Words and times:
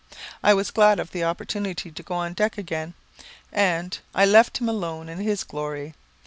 I 0.41 0.55
was 0.55 0.71
glad 0.71 0.99
of 0.99 1.11
this 1.11 1.21
opportunity 1.21 1.91
to 1.91 2.01
go 2.01 2.15
on 2.15 2.33
deck 2.33 2.57
again, 2.57 2.95
and 3.51 3.95
"I 4.15 4.25
left 4.25 4.57
him 4.57 4.67
alone 4.67 5.07
in 5.09 5.19
his 5.19 5.43
glory." 5.43 5.93